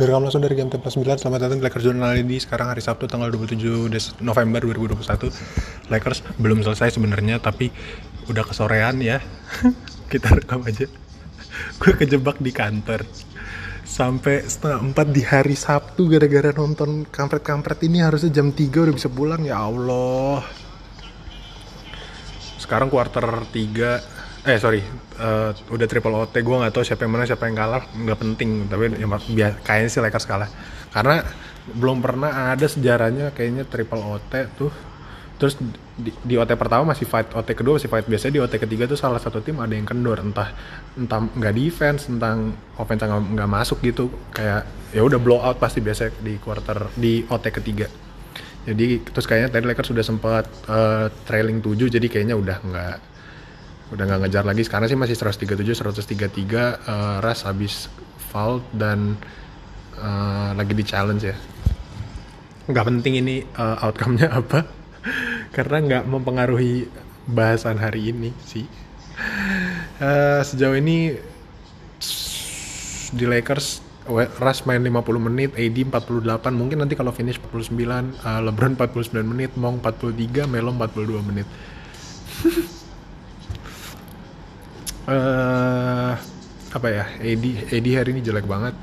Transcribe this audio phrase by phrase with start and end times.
[0.00, 2.40] Direkam langsung dari game Tempat 9 Selamat datang di Lakers Journal ini.
[2.40, 5.28] Sekarang hari Sabtu tanggal 27 Des- November 2021
[5.92, 7.68] Lakers belum selesai sebenarnya Tapi
[8.32, 9.20] udah kesorean ya.
[10.12, 10.88] Kita rekam aja.
[11.76, 13.04] Gue kejebak di kantor.
[13.84, 19.12] Sampai setengah empat di hari Sabtu Gara-gara nonton kampret-kampret ini Harusnya jam 3 udah bisa
[19.12, 19.44] pulang.
[19.44, 20.40] Ya Allah.
[22.56, 24.80] Sekarang quarter 3 eh sorry.
[25.20, 28.50] Eh, udah triple OT gue nggak tahu siapa yang menang siapa yang kalah nggak penting.
[28.72, 28.84] Tapi
[29.36, 30.48] ya, kayaknya sih Lakers kalah.
[30.90, 31.20] Karena
[31.76, 34.72] belum pernah ada sejarahnya kayaknya triple OT tuh.
[35.40, 35.56] Terus
[35.96, 38.08] di, di OT pertama masih fight OT kedua masih fight.
[38.08, 40.20] Biasanya di OT ketiga tuh salah satu tim ada yang kendor.
[40.24, 40.56] Entah
[40.96, 44.08] entah nggak defense tentang offense nggak masuk gitu.
[44.32, 44.64] Kayak
[44.96, 47.88] ya udah blow out pasti biasa di quarter di OT ketiga.
[48.64, 52.96] Jadi terus kayaknya tadi Lakers sudah sempat eh, trailing 7 jadi kayaknya udah nggak
[53.90, 54.62] udah nggak ngejar lagi.
[54.66, 57.90] Sekarang sih masih 137 133 eh, Ras habis
[58.30, 59.18] foul dan
[59.98, 61.36] eh, lagi di challenge ya.
[62.70, 64.66] Nggak penting ini eh, outcome-nya apa.
[65.50, 66.86] Karena nggak mempengaruhi
[67.26, 68.66] bahasan hari ini sih.
[70.00, 71.12] Eh, sejauh ini
[73.10, 73.90] di Lakers
[74.40, 79.54] Russ main 50 menit, AD 48, mungkin nanti kalau finish 49, eh, LeBron 49 menit,
[79.54, 81.46] Mong 43, Melo 42 menit.
[85.10, 86.12] eh
[86.70, 87.04] apa ya?
[87.18, 87.44] AD
[87.74, 88.74] AD hari ini jelek banget.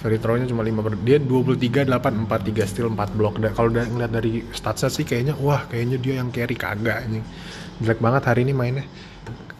[0.00, 3.34] Free throw-nya cuma 5 per, dia 23 8 4 3 steal 4 block.
[3.40, 7.24] Da- kalau udah ngeliat dari statsnya sih kayaknya wah kayaknya dia yang carry kagak anjing
[7.80, 8.84] jelek banget hari ini mainnya.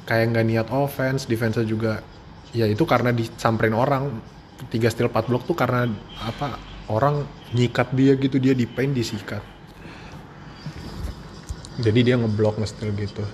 [0.08, 2.00] Kayak nggak niat offense defense juga
[2.52, 4.04] ya itu karena disamperin orang.
[4.70, 5.88] 3 steal 4 block tuh karena
[6.24, 6.56] apa
[6.88, 7.24] orang
[7.56, 9.42] nyikat dia gitu dia di paint disikat.
[11.74, 13.24] Jadi dia ngeblok nge-steal gitu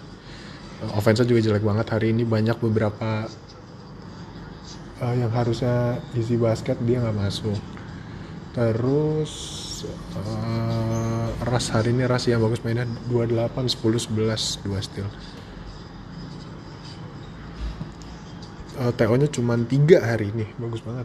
[0.97, 1.87] offense juga jelek banget.
[1.93, 3.29] Hari ini banyak beberapa
[5.01, 7.59] eh, yang harusnya isi basket dia nggak masuk.
[8.57, 9.33] Terus
[10.17, 15.09] eh, ras hari ini ras yang bagus mainnya 28 10 11 2 steal
[18.81, 21.05] Eh, TO nya cuma 3 hari ini bagus banget.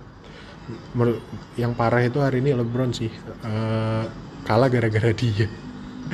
[0.97, 1.21] Menur-
[1.59, 3.11] yang parah itu hari ini LeBron sih
[3.43, 4.03] Eh,
[4.47, 5.45] kalah gara-gara dia.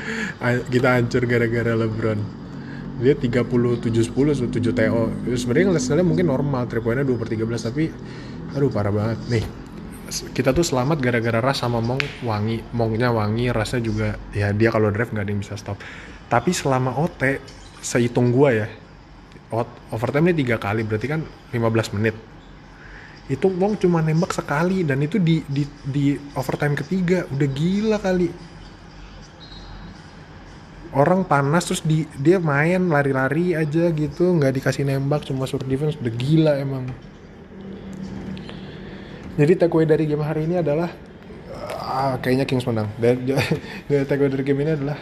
[0.73, 2.40] Kita hancur gara-gara LeBron
[3.01, 5.03] dia 37 10 7 TO
[5.33, 7.89] sebenarnya hasilnya mungkin normal 3 poinnya 2 per 13 tapi
[8.53, 9.19] aduh parah banget.
[9.27, 9.43] Nih
[10.37, 14.93] kita tuh selamat gara-gara Ras sama Mong wangi Mongnya wangi Rasnya juga ya dia kalau
[14.93, 15.81] drive nggak ada yang bisa stop.
[16.29, 17.41] Tapi selama OT
[17.81, 18.67] sehitung gua ya
[19.91, 22.15] overtime ini tiga kali berarti kan 15 menit.
[23.31, 28.50] Itu Mong cuma nembak sekali dan itu di di di overtime ketiga udah gila kali
[30.91, 35.95] orang panas terus di dia main lari-lari aja gitu nggak dikasih nembak cuma suruh defense
[35.99, 36.85] udah gila emang.
[39.39, 40.91] Jadi takeaway dari game hari ini adalah
[41.79, 42.91] ah, kayaknya Kings menang.
[42.99, 43.23] Dan
[44.09, 44.99] takeaway dari game ini adalah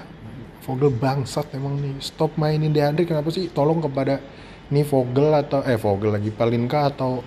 [0.70, 1.98] Vogel bangsat emang nih.
[1.98, 3.50] Stop mainin DeAndre kenapa sih?
[3.50, 4.22] Tolong kepada
[4.70, 7.26] nih Vogel atau eh Vogel lagi Palinka atau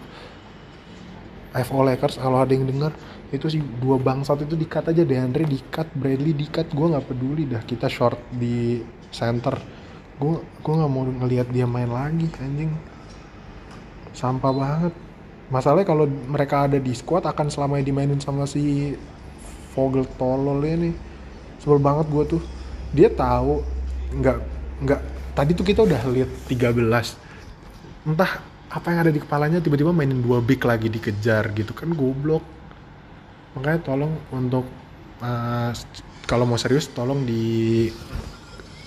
[1.53, 2.97] FO Lakers kalau ada yang dengar
[3.29, 5.05] itu sih dua bangsat itu dikat aja.
[5.05, 8.81] DeAndre dikat Bradley dikat gue nggak peduli dah kita short di
[9.13, 9.57] center.
[10.17, 12.73] Gue gue nggak mau ngelihat dia main lagi anjing.
[14.17, 14.95] Sampah banget.
[15.53, 18.97] Masalahnya kalau mereka ada di squad akan selamanya dimainin sama si
[19.77, 20.93] Vogel tolol ini.
[21.61, 22.43] Sebel banget gue tuh.
[22.97, 23.61] Dia tahu
[24.17, 24.39] nggak
[24.89, 25.01] nggak.
[25.33, 27.33] Tadi tuh kita udah lihat 13
[28.03, 32.41] entah apa yang ada di kepalanya tiba-tiba mainin dua big lagi dikejar gitu kan goblok.
[33.53, 34.65] Makanya tolong untuk
[35.21, 35.71] uh,
[36.25, 37.93] kalau mau serius tolong di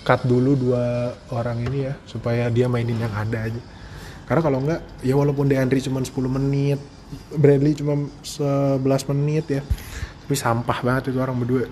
[0.01, 3.61] cut dulu dua orang ini ya supaya dia mainin yang ada aja.
[4.25, 6.81] Karena kalau enggak ya walaupun DeAndre cuma 10 menit
[7.37, 8.81] Bradley cuma 11
[9.13, 9.61] menit ya
[10.25, 11.69] tapi sampah banget itu orang berdua.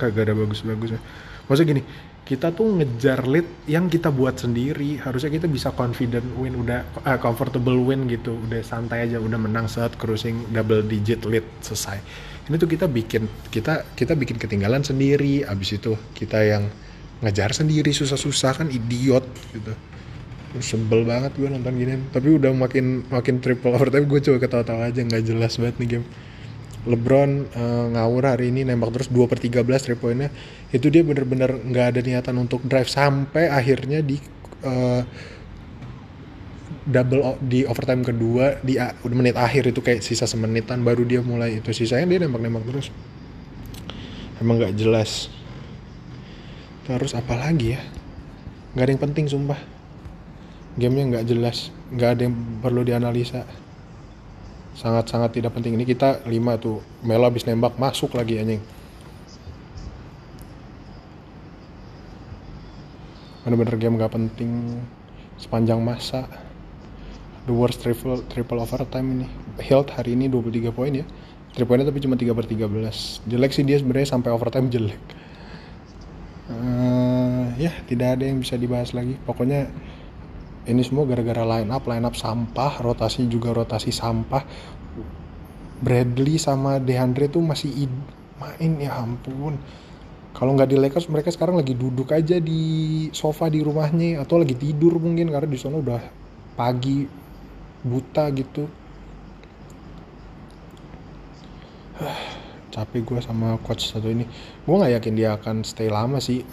[0.00, 1.00] Kagak ada bagus-bagusnya.
[1.44, 1.82] Maksudnya gini
[2.26, 4.98] kita tuh ngejar lead yang kita buat sendiri.
[4.98, 8.34] Harusnya kita bisa confident win udah eh, comfortable win gitu.
[8.34, 12.02] Udah santai aja udah menang saat cruising double digit lead selesai.
[12.50, 15.46] Ini tuh kita bikin kita kita bikin ketinggalan sendiri.
[15.46, 16.66] Abis itu kita yang
[17.22, 19.22] ngejar sendiri susah-susah kan idiot
[19.54, 19.72] gitu.
[20.58, 21.94] Sebel banget gue nonton gini.
[22.10, 24.98] Tapi udah makin makin triple overtime gue coba ketawa-tawa aja.
[24.98, 26.06] Nggak jelas banget nih game
[26.86, 30.30] LeBron eh, ngawur hari ini nembak terus 2 per 13 3 poinnya
[30.70, 34.22] itu dia bener-bener nggak ada niatan untuk drive sampai akhirnya di
[34.62, 35.02] eh,
[36.86, 38.78] double di overtime kedua di
[39.10, 41.74] menit akhir itu kayak sisa semenitan baru dia mulai itu.
[41.74, 42.94] Sisanya dia nembak-nembak terus.
[44.38, 45.26] Emang nggak jelas.
[46.86, 47.82] Terus apa lagi ya?
[48.78, 49.58] Nggak ada yang penting sumpah.
[50.78, 51.74] Gamenya nggak jelas.
[51.90, 53.42] Nggak ada yang perlu dianalisa
[54.76, 55.74] sangat-sangat tidak penting.
[55.74, 56.30] Ini kita 5
[56.60, 56.84] tuh.
[57.00, 58.60] Melo habis nembak masuk lagi anjing.
[63.42, 64.82] Bener-bener game gak penting.
[65.40, 66.28] Sepanjang masa.
[67.48, 69.26] The worst triple triple overtime ini.
[69.64, 71.06] Hilt hari ini 23 poin ya.
[71.56, 75.00] 3 poinnya tapi cuma 3 per 13 jelek sih dia sebenarnya sampai overtime jelek.
[76.46, 79.16] Uh, ya tidak ada yang bisa dibahas lagi.
[79.24, 79.72] Pokoknya
[80.66, 84.42] ini semua gara-gara line up line up sampah rotasi juga rotasi sampah.
[85.76, 87.86] Bradley sama DeAndre tuh masih
[88.40, 89.54] main ya ampun.
[90.36, 94.52] Kalau nggak di Lakers mereka sekarang lagi duduk aja di sofa di rumahnya atau lagi
[94.52, 96.02] tidur mungkin karena di sana udah
[96.58, 97.08] pagi
[97.80, 98.68] buta gitu.
[102.76, 104.28] Capek gue sama coach satu ini.
[104.66, 106.44] Gue nggak yakin dia akan stay lama sih.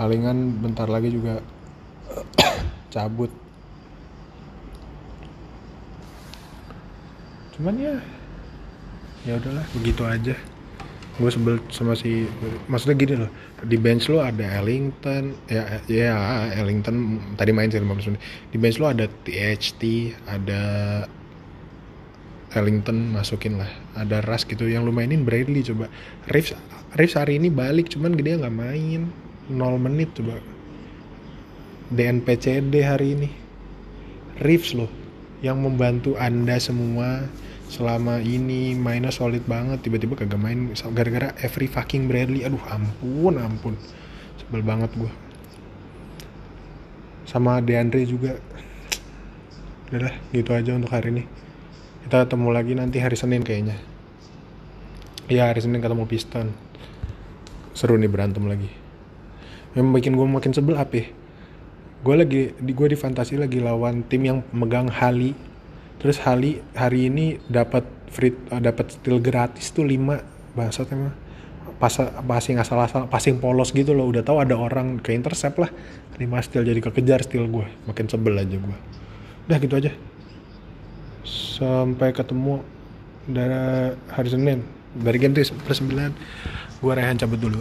[0.00, 1.44] Palingan bentar lagi juga
[2.90, 3.30] cabut.
[7.56, 7.94] Cuman ya
[9.24, 10.34] ya udahlah begitu aja.
[11.20, 12.24] Gue sebel sama si
[12.64, 16.16] maksudnya gini loh di bench lo ada Ellington ya ya
[16.56, 18.22] Ellington tadi main sih 15 menit.
[18.50, 19.82] Di bench lo ada THT
[20.24, 20.62] ada
[22.50, 24.64] Ellington masukin lah ada Ras gitu.
[24.66, 25.92] Yang lu mainin Bradley coba.
[26.32, 26.56] Reeves
[26.96, 29.12] Reeves hari ini balik cuman gede nggak main.
[29.50, 30.38] 0 menit coba
[31.90, 33.28] DNPCD hari ini.
[34.40, 34.88] Reeves loh
[35.42, 37.26] yang membantu anda semua
[37.66, 39.82] selama ini mainnya solid banget.
[39.82, 42.46] Tiba-tiba kagak main gara-gara every fucking Bradley.
[42.46, 43.74] Aduh ampun ampun.
[44.38, 45.10] Sebel banget gue
[47.30, 48.34] sama Deandre juga.
[49.90, 51.24] Udah gitu aja untuk hari ini.
[52.06, 53.78] Kita ketemu lagi nanti hari Senin kayaknya.
[55.30, 56.50] Ya hari Senin ketemu Piston.
[57.74, 58.66] Seru nih berantem lagi.
[59.78, 61.06] Yang bikin gue makin sebel apa ya?
[62.00, 65.36] Gue lagi di gue di fantasi lagi lawan tim yang megang Hali.
[66.00, 71.12] Terus hari hari ini dapat free uh, dapat steal gratis tuh 5 bahasa emang.
[71.76, 71.92] Pas
[72.24, 75.68] passing asal-asal passing polos gitu loh udah tahu ada orang ke intercept lah.
[76.16, 78.78] 5 steal jadi kekejar steal gue makin sebel aja gue
[79.48, 79.92] udah gitu aja.
[81.28, 82.64] Sampai ketemu
[83.28, 84.64] dari hari Senin
[84.96, 87.60] dari game plus 9 gue Rehan cabut dulu